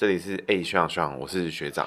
[0.00, 1.86] 这里是 A 学长学长，我是学长。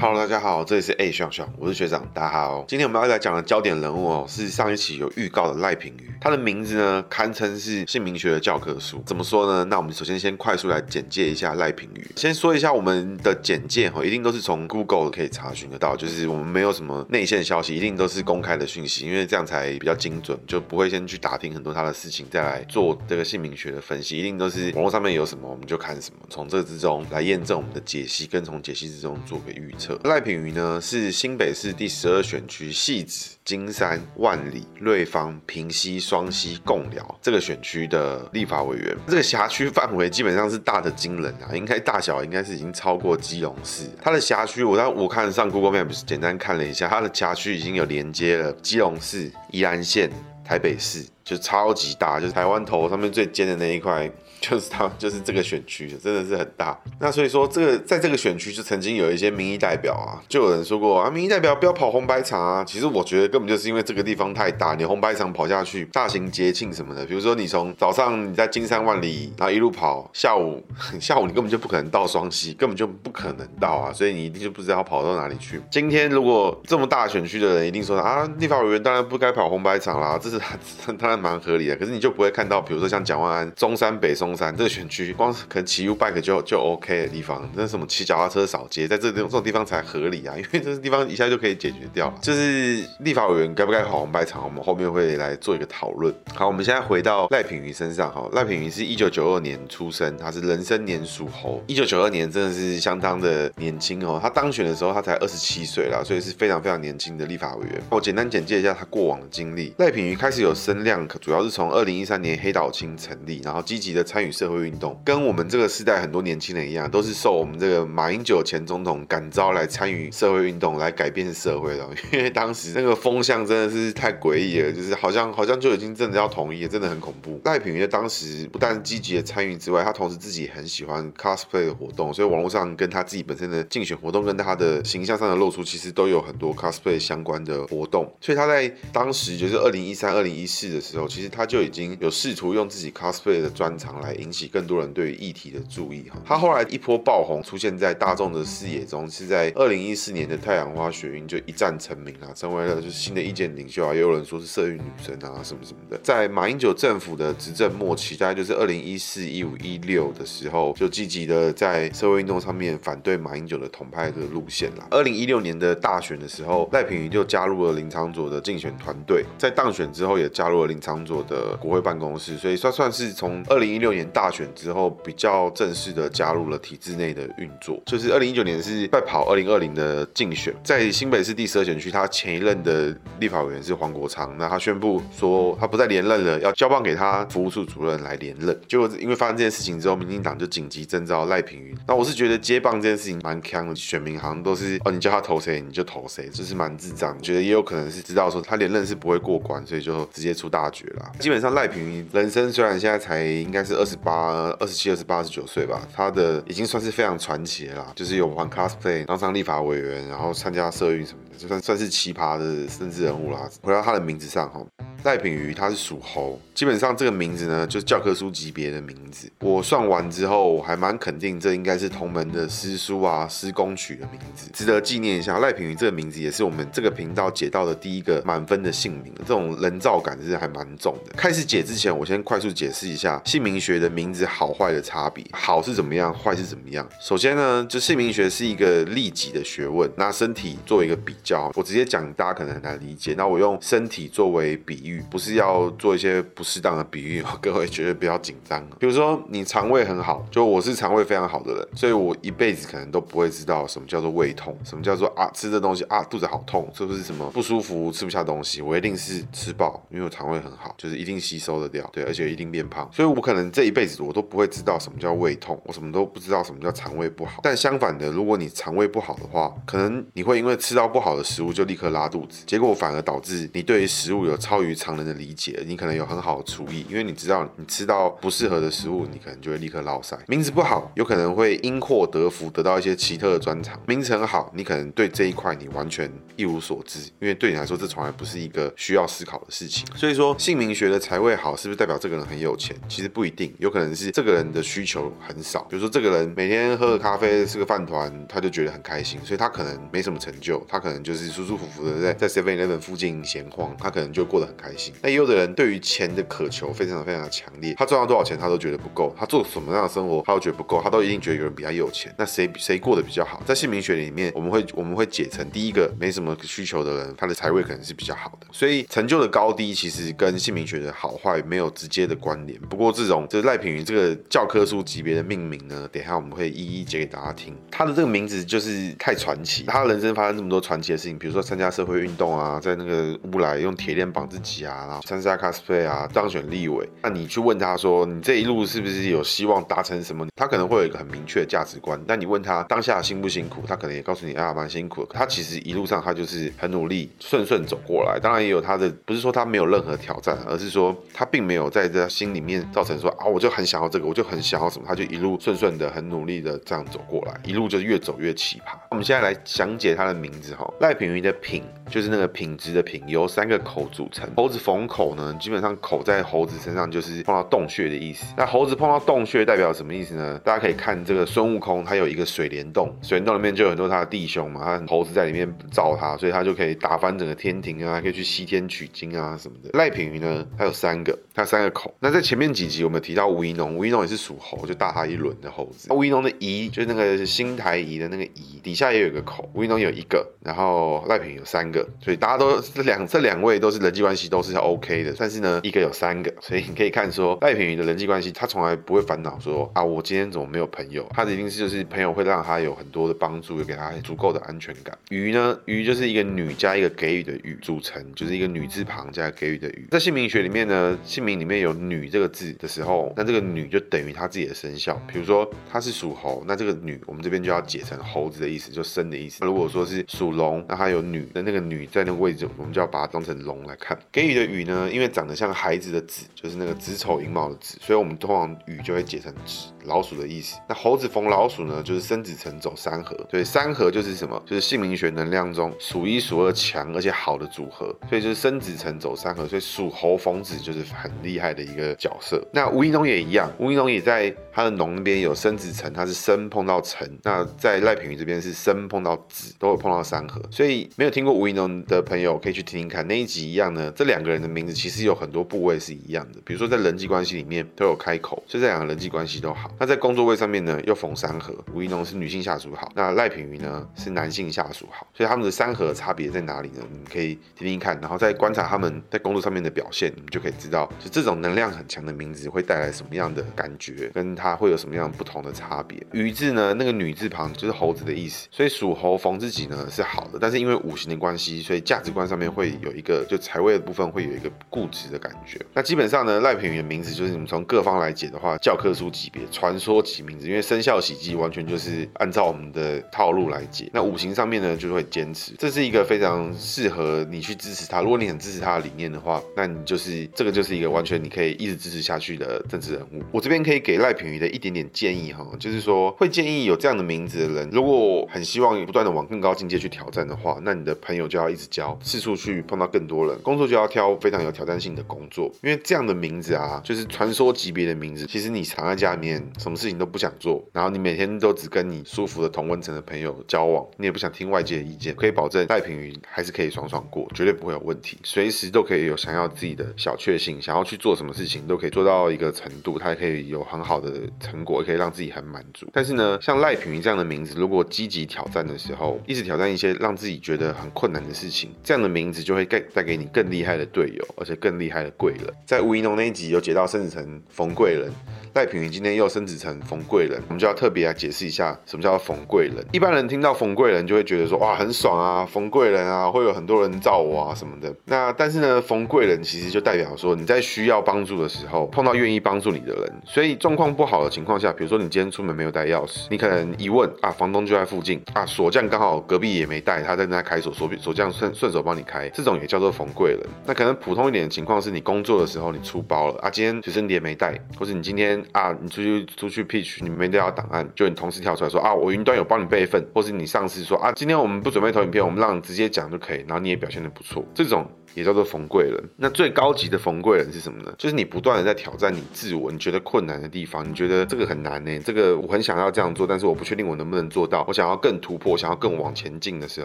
[0.00, 2.64] Hello，大家好，这里是 A 笑笑，我是学长，大家好。
[2.66, 6.04] 今天我们要来讲的焦点人物哦，是上一期有预告的赖品妤。
[6.18, 9.02] 他的名字呢，堪称是姓名学的教科书。
[9.04, 9.62] 怎么说呢？
[9.64, 12.02] 那我们首先先快速来简介一下赖品妤。
[12.16, 24.16] 先说一下我们的简介哈，一定都是从 Google 可以查询得到，就是我们没有什么内线消息，一定都是公开的讯息，因为这样才比较精准，就不会先去打听很多他的事情，再来做这个姓名学的分析。
[24.16, 29.89] 一定都是网络上面有什么我们就看什么，从这之中来验证我们的解析，跟从解析之中做个预测。
[30.04, 38.96] 赖品妤呢，是新北市第十二选区汐止、金山、万里、瑞芳、平溪、双溪、贡寮这个选区的立法委员。
[39.06, 43.84] 这个辖区范围基本上是大的惊人啊，应该大小应该是已经超过基隆市。
[44.02, 50.10] 它的辖区，我在我看上 Google Maps 简单看了一下，它的辖区已经有连接了基隆市、宜兰县、
[50.44, 51.06] 台北市。
[51.22, 56.76] 就超级大，就是台湾头上面最尖的那一块，就是他，就是这个选区，真的是很大。
[56.98, 62.64] 那所以说，这个在这个选区就曾经有一些民意代表啊，就有人说过啊，民意代表不要跑红白场啊。
[62.64, 70.60] 其实我觉得根本就是因为这个地方太大，你红白场跑下去，大型节庆什么的，比如说你从早上你在金山万里，然后一路跑，下午
[70.98, 75.60] 下午你根本就不可能到双溪，根本就不可能到啊，所以你一定就不知道跑到哪里去。
[75.70, 80.56] 今天如果这么大选区的人一定说啊，立法委员当然不该跑红白场啦，这是他
[80.98, 81.20] 他。
[81.20, 92.14] 蛮合理的，可是你就不会看到，比如说像蒋万安、中山北松山 这个选区，光是可能骑 U bike 就就 OK 的地方，那什么骑脚踏车扫街，在这种这种地方才合理啊，因为这个地方一下就可以解决掉了。
[92.22, 96.14] 就是立法委员该不该跑红白场，我们后面会来做一个讨论。
[96.34, 107.82] 好，我们现在回到赖品妤身上哈，赖品妤是一九九二年出生，他是人生年属猴，一九九二年真的是相当的年轻哦，他当选的时候他才二十七岁啦，所以是非常非常年轻的立法委员。
[107.90, 111.00] 我简单简介一下他过往的经历，赖品妤开始有声量。
[111.20, 121.88] 主要是从二零一三年黑岛青成立，然后积极的参参与社会运动，跟我们这个时代很多年轻人一样，都是受我们这个马英九前总统感召来参与社会运动，来改变社会的。
[122.12, 127.40] 因为当时那个风向真的是太诡异了，就是好像好像就已经真的要统一，真的很恐怖。
[127.46, 138.12] 赖品妤当时不但积极的参与之外，他同时自己很喜欢 cosplay 的活动，所以网络上跟他自己本身的竞选活动跟他的形象上的露出，其实都有很多 cosplay 相关的活动。
[138.20, 146.20] 所以他在当时就是二零一三、二零一四的时候，其实他就已经有试图用自己 cosplay 的专长来引起更多人对于议题的注意哈。
[146.24, 155.98] 他后来一波爆红，出现在大众的视野中，是在二零一四年的太阳花学运就一战成名啊，成为了就是新的意见领袖啊，也有人说是社运女神啊什么什么的。
[156.02, 164.86] 在马英九政府的执政末期，大概就是二零一四、一五、一六的时候，就积极的在社会运动上面反对马英九的统派的路线啦。
[164.90, 177.80] 二零一六年的大选的时候，赖品妤就加入了林昌佐的竞选团队，在当选之后也加入了林昌佐的国会办公室，所以算算是从二零一六年大选之后比较正式的加入了体制内的运作。
[177.86, 188.58] 就是二零一九年是在跑二零二零的竞选，在新北市第十二选区，他前一任的立法委员是黄国昌，那他宣布说他不再连任了，要交棒给他服务处主任来连任。
[188.68, 191.74] 结果因为发生这件事情之后，民进党就紧急征召赖品妤。
[191.86, 197.20] 那我是觉得接棒这件事情蛮锵的，选民好像都是哦，你叫他投谁你就投谁，就是蛮智障。
[197.20, 201.12] 觉得也有可能是知道说他连任是不会过关，所以就直接出大局了。
[201.18, 213.48] 基本上赖品妤人生虽然现在才应该是二十八、二十七、二十八、二十九岁吧，他的已经算是非常传奇了啦，就是有玩 cosplay 当上立法委员，然后参加社运什么的，就算算是奇葩的政治人物啦。
[213.62, 214.64] 回到他的名字上哈。
[215.02, 219.30] 赖品妤他是属猴，基本上这个名字呢，就是教科书级别的名字。
[219.40, 225.38] 我算完之后，我还蛮肯定这应该是同门的师叔啊师公取的名字，值得纪念一下。
[225.38, 231.14] 赖品妤这个名字也是我们这个频道解到的第一个满分的姓名，这种人造感是还蛮重的。
[231.16, 236.88] 开始解之前，我先快速解释一下姓名学的名字好坏的差别，好是怎么样，坏是怎么样。
[237.00, 243.14] 首先呢，就姓名学是一个利己的学问，拿身体作为一个比较，我直接讲大家可能很难理解。
[243.16, 245.04] 那我用身体作为比喻。
[245.10, 248.64] 不是要做一些不适当的比喻， 各位觉得比较紧张。
[248.78, 258.62] 比如说你肠胃很好，就我是肠胃非常好的人，所以我一辈子可能都不会知道什么叫做胃痛，什么叫做啊吃这东西啊肚子好痛，是不是什么不舒服吃不下东西？
[258.62, 262.88] 我一定是吃饱，因为我肠胃很好，就是一定吸收得掉，对，而且一定变胖。
[262.92, 267.42] 所以我可能这这一辈子我都不会知道什么叫胃痛，我什么都不知道什么叫肠胃不好。
[267.42, 280.16] 但相反的，如果你肠胃不好的话，可能你会因为吃到不好的食物就立刻拉肚子，结果反而导致你对于食物有超于常人的理解，你可能有很好的厨艺，因为你知道你吃到不适合的食物，你可能就会立刻落赛。
[280.26, 289.86] 名字不好，有可能会因祸得福，得到一些奇特的专长；名字好，你可能对这一块你完全一无所知，因为对你来说这从来不是一个需要思考的事情。
[289.94, 292.74] 所以说，姓名学的财位好，是不是代表这个人很有钱？
[292.88, 295.62] 其实不一定，有可能是这个人的需求很少。
[295.64, 304.94] 比如说，这个人每天喝个咖啡，吃个饭团，他就觉得很开心，所以他可能没什么成就，他可能就是舒舒服服的在在 Seven Eleven 附近闲晃，他可能就过得很开心。
[305.02, 312.14] 那也有的人对于钱的渴求非常非常的强烈，他赚到多少钱他都觉得不够，他做什么样的生活他都觉得不够，他都一定觉得有人比他有钱。
[312.16, 313.42] 那谁谁过得比较好？
[313.44, 318.46] 在姓名学里面，我们会我们会解成第一个没什么需求的人，他的财位可能是比较好的。
[318.52, 322.60] 所以成就的高低其实跟姓名学的好坏没有直接的关联。
[322.62, 327.56] 不过这种赖品妤这个教科书级别的命名呢，等一下我们会一一解给大家听。
[327.70, 336.88] 他的这个名字就是太传奇，他人生发生这么多传奇的事情，比如说参加社会运动啊，在那个乌来用铁链绑自己啊，然后参加 cosplay 啊，当选立委。
[337.02, 340.26] 那你去问他说，你这一路是不是有希望达成什么？
[340.36, 342.00] 他可能会有一个很明确的价值观。
[342.06, 345.14] 但你问他当下辛不辛苦，他可能也告诉你啊，蛮辛苦的。
[345.14, 348.18] 他其实一路上他就是很努力，顺顺走过来。
[348.20, 358.76] 当然也有他的，不是说他没有任何挑战，而是说他并没有在这心里面造成说啊，我就很想要这个，我就很想要什么，他就一路顺顺的、很努力的这样走过来，一路就越走越奇葩。
[358.90, 364.28] 我们现在来详解他的名字哈，赖品妤的品就是那个品质的品，由三个口组成。
[364.36, 368.26] 猴子逢口呢，基本上口在猴子身上就是碰到洞穴的意思。
[368.36, 370.38] 那猴子碰到洞穴代表什么意思呢？
[370.44, 379.70] 大家可以看这个孙悟空，他有一个水帘洞，水帘洞里面就有很多他的弟兄嘛，他猴子在里面罩他，所以他就可以打翻整个天庭啊，可以去西天取经啊什么的。
[379.74, 381.94] 赖品妤呢，他有三个，他有三个口。
[382.00, 385.92] 那在前面几集我们提到吴一农，吴一农也是属猴，就大他一轮的猴子。
[385.92, 389.48] 吴一农的姨就是那个新台姨的那个姨，底下也有个口。
[389.54, 395.14] 吴一农有一个，然后赖品有三个，所以大家都这两这两位都是人际关系都是 OK 的。
[395.18, 401.06] 但是呢，一个有三个，所以你可以看说赖品鱼的人际关系，他从来不会烦恼说啊，我今天怎么没有朋友？
[401.14, 404.96] 他的一定是就是朋友会让他有很多的帮助，又给他足够的安全感。
[405.10, 409.86] 鱼呢，鱼就是一个女加一个给予的予组成，就是一个女字旁加给予的予。
[409.90, 414.94] 在姓名学里面呢，姓名里面有女这个字的时候，那这个女就等于他自己的生肖。
[415.06, 419.44] 比如说她是属猴，那这个女我们这边就要解成猴子的意思，就生的意思。
[419.44, 423.98] 如果说是属龙，那还有女的那个女在那个位置，我们就要把它当成龙来看。
[424.12, 430.58] 给予的予呢，因为长得像孩子的子，就是那个子丑寅卯的子，所以我们通常予就会解成子，老鼠的意思。
[430.68, 434.40] 那猴子逢老鼠呢，就是生子辰走三合，所以三合就是什么？
[434.46, 442.42] 就是姓名学能量中数一数二强而且好的组合，所以就是生子辰走三合，所以属猴逢子就是很厉害的一个角色。
[442.52, 447.18] 那无意中也一样，吴云龙也在他的农那边有生子辰，他是生碰到辰。
[447.22, 450.40] 那在赖品妤这边是生碰到子，都会碰到三合。
[450.50, 453.92] 所以没有听过吴怡农的朋友可以去听听看那一集一样呢。
[453.94, 459.70] 这两个人的名字其实有很多部位是一样的，比如说在人际关系里面都有开口，所以这两个人际关系都好。
[459.78, 461.54] 那在工作位上面呢，又逢三合。
[461.72, 466.82] 吴怡农是女性下属好，那赖品妤呢是男性下属好，所以他们的三合差别在哪里呢？
[466.90, 476.00] 你们可以听听看，然后再观察他们在工作上面的表现，你们就可以知道，就这种能量很强的名字会带来什么样的感觉，跟它会有什么样不同的差别。
[476.12, 485.60] 鱼字呢，那个女字旁就是猴子的意思，所以属猴逢自己呢是好的，但是因为五行的关系，所以价值观上面会有一个就财位的部分会有一个固执的感觉。
[485.74, 493.90] 那基本上呢，赖品妤的名字就是你们从各方来解的话，教科书级别、传说级名字，因为生肖喜忌完全就是按照我们的套路来解。
[493.92, 498.00] 那五行上面呢，就会坚持，这是一个非常适合你去支持他。
[498.00, 503.22] 如果你很支持他的理念的话，那你就是这个就是一个完全你可以一直支持下去的政治人物。
[503.32, 518.26] 我这边可以给赖品妤的一点点建议哈，就是说会建议有这样的名字的人，如果很希望不断的往更高境界去挑战的话，那你的朋友就要一直交，四处去碰到更多人，工作就要挑非常有挑战性的工作，因为这样的名字啊，就是传说级别的名字。
[518.26, 535.86] 其实你藏在家里面，什么事情都不想做，然后你每天都只跟你舒服的同温层的朋友交往，你也不想听外界的意见，可以保证赖平云还是可以爽爽过，绝对不会有问题，随时都可以有想要自己的小确幸，想要去做什么事情都可以做到一个程度，他也可以有很好的成果，也可以让自己很满足。
[535.92, 545.44] 但是呢，像赖品妤这样的名字，如果积极挑战的时候，一直挑战一些让自己觉得很困难的事情，这样的名字就会带带给你更厉害的队友，而且更厉害的贵人。
[545.64, 548.10] 在吴怡农那一集有解到升职成冯贵人。
[548.52, 552.84] 赖品妤今天又升职成冯贵人，我们就要特别来解释一下什么叫冯贵人。
[552.90, 557.94] 一般人听到冯贵人就会觉得说哇很爽啊，冯贵人啊会有很多人罩我啊什么的。
[558.06, 563.22] 那但是呢，冯贵人其实就代表说你在需要帮助的时候碰到愿意帮助你的人。
[563.24, 573.40] 所以状况不好的情况下，比如说你今天出门没有带钥匙，你可能一问啊，房东就在附近啊，锁匠刚好隔壁也没带，他在那开锁，锁锁匠顺顺手帮你开，这种也叫做逢贵人。
[573.64, 579.20] 那可能普通一点的情况是你工作的时候你出包了啊，今天随身碟没带，或是你今天啊你出去。
[579.36, 587.86] 出去 pitch，你没带到档案，就你同事跳出来说啊，我云端有帮你备份，或是你上司说啊，今天我们不准备投影片，我们让你直接讲就可以，然后你也表现得不错，这种。
[588.14, 589.02] 也叫做冯贵人。
[589.16, 590.92] 那最高级的冯贵人是什么呢？
[590.98, 594.98] 就是你不断的在挑战你自我，你觉得困难的地方，你觉得这个很难呢？
[595.00, 597.64] 这个我很想要这样做，但是我不确定我能不能做到。
[597.68, 599.84] 我想要更突破，想要更往前进的时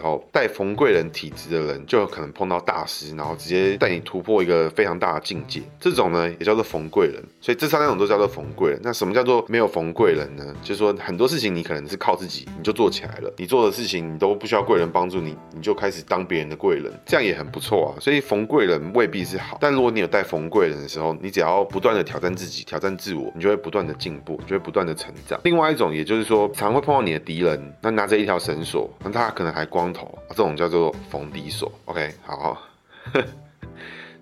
[0.00, 5.62] 候，带冯贵人体质的人就有可能碰到大师，然后直接带你突破一个非常大的境界。
[5.80, 7.22] 这种呢也叫做冯贵人。
[7.40, 8.80] 所以这三种都叫做冯贵人。
[8.82, 10.54] 那什么叫做没有冯贵人呢？
[10.62, 18.00] 就是说很多事情你可能是靠自己你就做起来了，你做的事情你都不需要贵人帮助你，你就开始当别人的贵人，这样也很不错啊。
[18.00, 18.92] 所以逢贵人。
[18.94, 25.40] 未必是好，但如果你有带逢贵人的时候，你只要不断的挑战自己，挑战自我，你就会不断的进步，你就会不断的成长。
[25.44, 31.70] 另外一种，也就是说，常会碰到你的敌人，那拿着一条绳索，那他可能还光头，这种叫做逢敌索。
[31.86, 32.58] OK，好。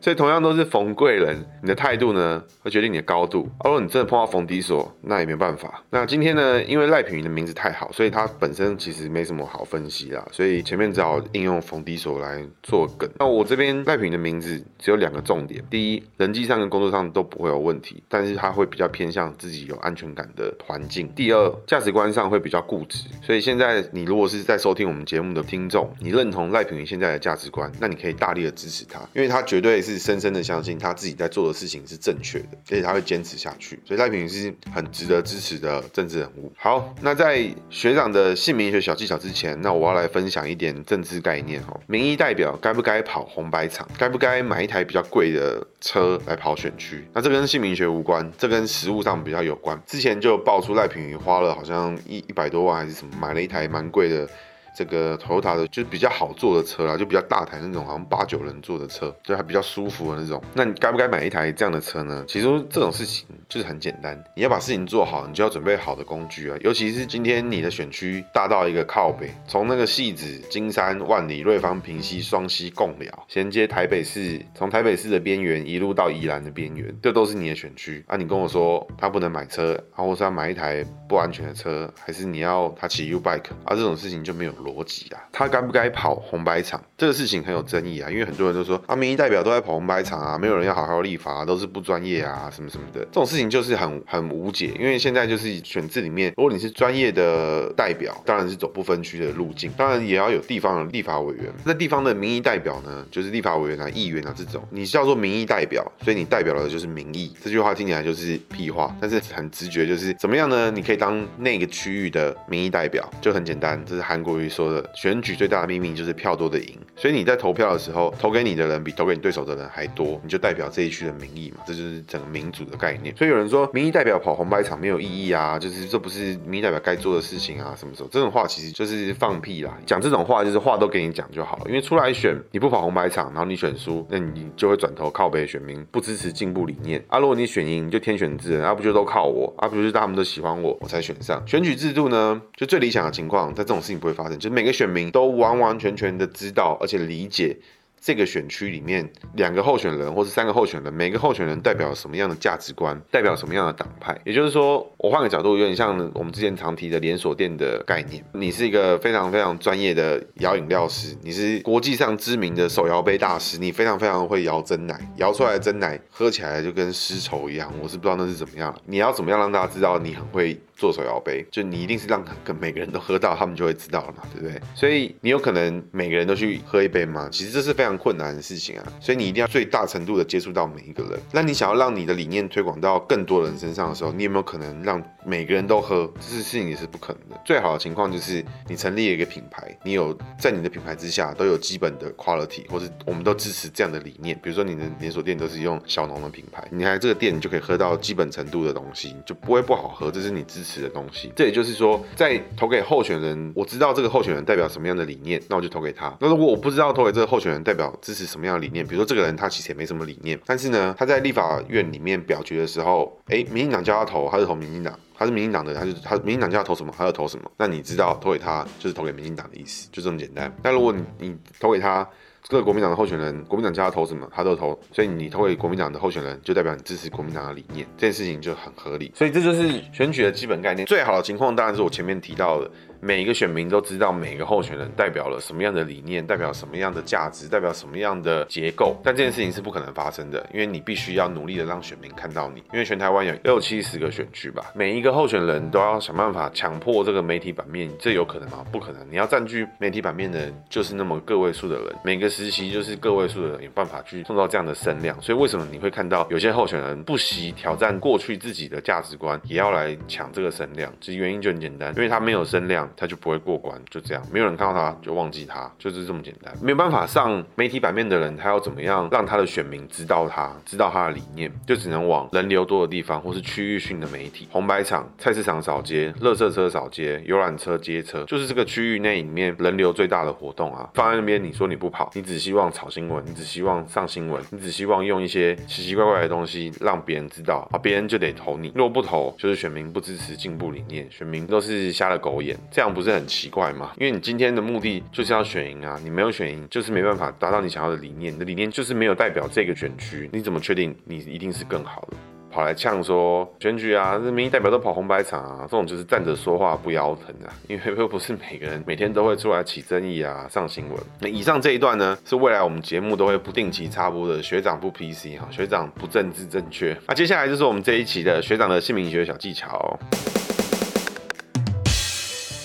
[0.04, 3.48] 所以同样都是冯贵人，你的态度呢会决定你的高度。
[3.60, 5.82] 而如果你真的碰到冯敌索，那也没办法。
[5.88, 10.22] 那今天呢，因为赖品妤的名字太好，所以他本身其实没什么好分析啦。
[10.30, 13.08] 所以前面只好应用冯敌索来做梗。
[13.18, 23.04] 那我这边赖品妤的名字只有两个重点：第一，人际上跟工作上都不会有问题，但是他会比较偏向自己有安全感的环境；第二，价值观上会比较固执。
[23.22, 29.93] 所以现在你如果是在收听我们节目的听众，你认同赖品妤现在的价值观，那你可以大力的支持他，因为他绝对是。
[29.98, 36.52] 深深的相信他自己在做的事情是正确的，而且他会坚持下去，所以赖品妤是很值得支持的政治人物。
[36.56, 41.78] 好，那在学长的姓名学小技巧之前，那我要来分享一点政治概念哈。
[41.86, 43.88] 民意代表该不该跑红白场？
[43.98, 47.06] 该不该买一台比较贵的车来跑选区？
[47.12, 49.80] 那这跟姓名学无关，这跟实务上比较有关。
[49.86, 54.28] 之前就爆出赖品妤花了好像一一百多万还是什么，买了一台蛮贵的。
[54.74, 60.42] 这个 Toyota 的就比较好坐的车啦，就比较大台那种，好像八九人坐的车，就还比较舒服的那种。
[60.52, 62.24] 那你该不该买一台这样的车呢？
[62.26, 66.56] 其实这种事情就是很简单，你要把事情做好，你就要准备好的工具啊。
[66.60, 78.16] 尤其是今天你的选区大到一个靠北，从那个汐止、金山、万里、瑞芳、平溪、双溪、贡寮，衔接台北市，从台北市的边缘一路到宜兰的边缘，这都是你的选区啊。
[78.16, 83.76] 你跟我说他不能买车，然后或是要买一台不安全的车，还是你要他骑 U bike 啊？
[83.76, 84.63] 这种事情就没有。
[84.64, 86.82] 逻辑啊，他该不该跑红白场？
[86.96, 93.00] 这个事情很有争议啊，因为很多人都说啊，民意代表都在跑红白场啊，没有人要好好立法啊，都是不专业啊，什么什么的。
[93.00, 101.52] 这种事情就是很很无解，因为现在就是选制里面，如果你是专业的代表，当然是走不分区的路径，当然也要有地方的立法委员。
[101.64, 107.34] 那地方的民意代表呢，就是立法委员啊、议员啊这种，你是叫做民意代表，所以你代表的就是民意。
[107.42, 110.70] 这句话听起来就是屁话，但是很直觉，就是怎么样呢？
[110.70, 114.48] 你可以当那个区域的民意代表，就很简单，这是韩国瑜。
[114.54, 123.14] 说的选举最大的秘密就是票多的赢，所以你在投票的时候，投给你的人比投给你对手的人还多，你就代表这一区的民意嘛，这就是整个民主的概念。
[123.16, 137.18] 所以有人说民意代表跑红白场没有意义啊，就是这不是民意代表该做的事情啊，什么时候这种话其实就是放屁啦，讲这种话就是话都给你讲就好了，因为出来选你不跑红白场，然后你选输，那你就会转头靠北选民不支持进步理念啊。
[137.18, 141.42] 如果你选赢，你就天选之人，啊不就都靠我，啊不就是他们都喜欢我，我才选上。
[141.46, 144.38] 选举制度呢，就最理想的情况，在这种事情不会发生。
[144.44, 147.56] 就每个选民都完完全全的知道，而且理解。
[148.04, 154.14] 这个选区里面两个候选人或是三个候选人，每个候选人代表什么样的价值观，代表什么样的党派？
[154.26, 158.22] 也就是说，我换个角度，有点像我们之前常提的连锁店的概念。
[158.34, 167.72] 你是一个非常非常专业的摇饮料师，你是国际上知名的手摇杯大师，你非常非常会摇真奶，摇出来的真奶喝起来就跟丝绸一样。
[167.80, 171.42] 我是不知道那是怎么样，你要怎么样让大家知道你很会做手摇杯？
[171.50, 174.60] 就你一定是让跟每个人都喝到，他们就会知道了嘛，对不对？
[174.74, 177.30] 所以你有可能每个人都去喝一杯吗？
[177.32, 177.93] 其实这是非常。
[177.96, 181.20] 困难的事情啊，所以你一定要最大程度的接触到每一个人。
[181.32, 186.10] 那你想要让你的理念推广到更多人身上的时候，你有没有可能让每个人都喝？
[186.20, 187.40] 这是事情也是不可能的。
[187.44, 194.38] 最好的情况就是你成立一个品牌，你有在你的品牌之下都有基本的 quality，或是我们都支持这样的理念。
[194.42, 200.10] 比如说你的连锁店都是用小农的品牌，你来这个店你就可以喝到基本程度的东西，就不会不好喝。
[200.10, 201.32] 这是你支持的东西。
[201.34, 206.14] 这也就是说，在投给候选人，我知道这个候选人代表什么样的理念，那我就投给他。
[206.20, 214.98] 那如果我不知道投给这个候选人代表支持什么样的理念，比如说这个人他其实也没什么理念，但是呢，他在立法院里面表决的时候，哎，民进党叫他投，他就投民进党。
[215.16, 217.48] 他是民进党的，他就他民进党叫他投什么，他就投什么。
[217.56, 220.52] 那你知道投给他就是投给民进党的意思，就这么简单。
[220.60, 222.06] 但如果你你投给他。
[222.46, 229.10] 这个国民党的候选人，国民党叫他投什么，他都投，所以你投给国民党的候选人，就代表你支持国民党的理念，这件事情就很合理。
[229.14, 230.86] 所以这就是选举的基本概念。
[230.86, 232.70] 最好的情况当然是我前面提到的。
[233.04, 238.96] 每一个选民都知道每个候选人代表了什么样的理念，代表什么样的价值，代表什么样的结构。
[239.04, 242.62] 但这件事情是不可能发生的，因为你必须要努力的让选民看到你。
[242.72, 248.64] 因为全台湾有六七十个选区吧，每一个候选人都要想办法强迫这个媒体版面，这有可能吗？
[248.72, 249.06] 不可能。
[249.10, 255.20] 你要占据媒体版面的，就是那么个位数的人，每个时期就是个位数的人有办法去创造这样的声量。
[255.20, 260.90] 所以为什么你会看到有些候选人不惜挑战过去自己的价值观，也要来抢这个声量？
[261.02, 263.80] 其实原因就很简单，因为他没有声量，他就不会过关。
[263.90, 266.52] 就这样，没有人看到他就忘记他，就是这么简单。
[266.62, 271.52] 没有办法上媒体版面的人，他要怎么样让他的选民知道他，知道他的理念？
[271.66, 280.88] 就只能往人流多的地方，或是区域性的媒体，红白场、菜市场扫街、垃圾车扫街、游览车接车，就是这个区域内里面人流最大的活动啊。
[280.94, 288.72] 放在那边，你说你不跑，你只希望炒新闻，你只希望上新闻，你只希望用一些奇奇怪怪的东西让别人知道啊，别人就得投你。
[288.74, 293.72] 如果不投，就是选民不支持进步理念，选民都是瞎了狗眼，这样样不是很奇怪？
[293.72, 293.92] 吗？
[293.98, 298.32] 因为你今天的目的就是要选赢啊，你没有选赢，就是没办法达到你想要的理念。
[298.32, 302.16] 你的理念就是没有代表这个选区，你怎么确定你一定是更好的？
[302.50, 307.50] 跑来呛说选举啊，这民意代表都跑红白场啊，这种就是站着说话不腰疼啊。
[307.66, 310.96] 因为 又不是每个人每天都会出来起争议啊，上新闻。
[311.18, 316.96] 那以上这一段呢，是未来我们节目都会不定期插播的学长不 PC 哈，学长不政治正确。
[317.08, 319.98] 那接下来就是我们这一期的学长的姓名学小技巧。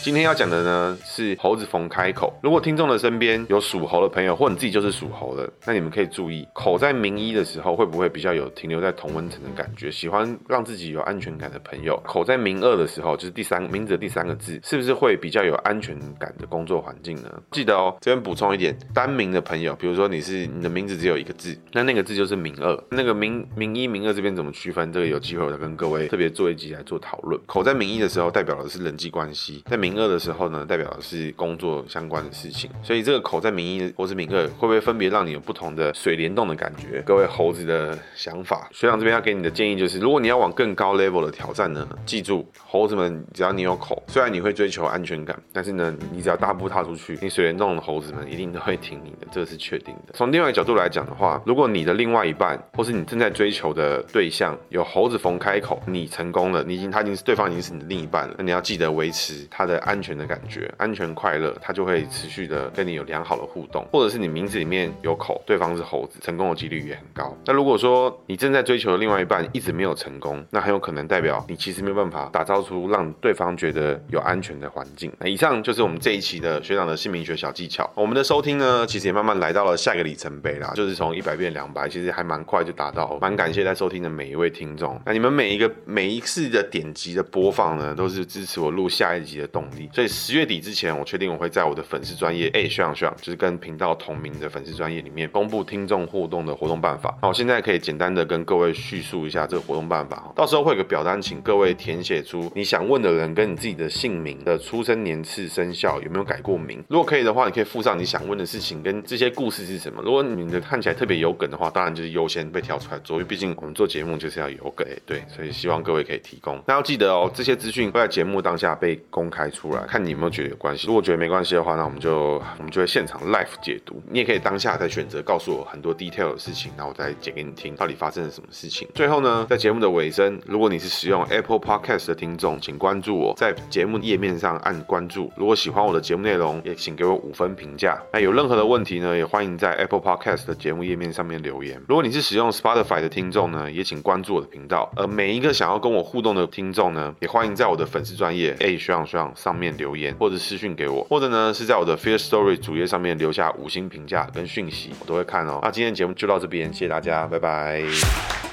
[0.01, 2.33] 今天要讲的呢是猴子逢开口。
[2.41, 9.91] 如果听众的身边有属猴的朋友，或你自己就是属猴的，那你们可以注意，口在名一的时候会不会比较有停留在同温层的感觉？
[9.91, 17.29] 喜欢让自己有安全感的朋友，口在名二的时候，就是第三名字的第三个字，是不是会比较有安全感的工作环境呢？
[17.51, 22.83] 记得哦，这边补充一点，单名的朋友，比如说你是你的名字只有一个字，那那个字就是名二。
[22.89, 24.93] 那个名名一、名二这边怎么区分？
[24.93, 27.39] 这个有机会我再跟各位特别做一集来做讨论。
[27.45, 37.01] 口在名一的时候，代表的是人际关系，在名名二的时候呢，代表的是工作相关的事情，所以这个口在名一或是名二，会不会分别让你有不同的水帘洞的感觉？
[37.05, 50.13] 各位猴子的想法，学长这边要给你的建议就是，如果你要往更高 level 的挑战呢，记住，猴子们只要你有口，虽然你会追求安全感，但是呢，你只要大步踏出去，你水帘洞的猴子们一定都会挺你的，这个是确定的。
[50.13, 60.09] 从另外一个角度来讲的话，如果你的另外一半或是你正在追求的对象有猴子逢开口，你成功了，你已经他已经是对方已经是你的另一半了，那你要记得维持他的安全。
[60.19, 67.37] 的感觉安全快乐，他就会持续的跟你有良好的互动，或者是你名字里面有口，对方是猴子，成功的几率也很高。
[67.45, 75.09] 那如果说你正在追求的另外一半一直没有成功，那很有可能代表你其实没有办法打造出让对方觉得有安全的环境。
[75.19, 77.89] 那以上就是我们这一期的学长的姓名学小技巧。
[77.95, 83.17] 我们的收听呢，其实也慢慢来到了下一个里程碑啦，就是从一百变两百，其实还蛮快就达到。
[83.21, 97.17] 蛮感谢在收听的每一位听众，那你们每一个每一次的点击的播放呢，都是支持我录下一集的动所以十月底之前，我确定我会在我的粉丝专业，哎，学长学长，就是跟频道同名的粉丝专业里面公布听众互动的活动办法。
[97.21, 100.31] 那我现在可以简单的跟各位叙述一下这个活动办法。
[100.35, 106.83] 到时候会有个表单，请各位填写出你想问的人跟你自己的姓名的出生年次生肖有没有改过名。
[106.87, 110.01] 如果可以的话，你可以附上你想问的事情跟这些故事是什么。
[110.03, 116.61] 如果你的看起来特别有梗的话，当然就是优先被挑出来做，因为毕竟我们做节目就是要有梗，对，所以希望各位可以提供。
[116.65, 120.29] 那要记得哦，这些资讯会在节目当下被公开出出来，看你有没有。
[120.29, 123.99] 觉得有关系，如果觉得没关系的话，那我们就我们就会现场 live 解读。
[124.07, 128.87] 你也可以当下再选择告诉我很多 detail 的事情，然后我再讲给你听，到底发生了什么事情。
[128.93, 135.31] 最后呢，在节目的尾声，如果你是使用 Apple Podcast 的听众，请关注我，在节目页面上按关注。
[135.35, 137.99] 如果喜欢我的节目内容，也请给我五分评价。
[138.13, 141.81] 那有任何的问题呢，也欢迎在 Apple Podcast 的节目页面上面留言。
[141.87, 144.91] 如果你是使用 Spotify 的听众呢，也请关注我的频道。
[144.95, 149.59] 而每一个想要跟我互动的听众呢，也欢迎在我的粉丝专页，哎，学长学长上。
[149.59, 155.59] 面留言，或者私讯给我，或者呢是在我的 Firstory 主页上面留下五星评价跟讯息，我都会看哦。
[155.61, 158.48] 那今天节目就到这边，谢谢大家，拜拜。